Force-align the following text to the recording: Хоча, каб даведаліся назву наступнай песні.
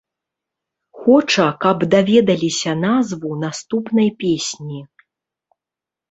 Хоча, 1.01 1.43
каб 1.65 1.77
даведаліся 1.93 2.71
назву 2.85 3.31
наступнай 3.43 4.09
песні. 4.23 4.79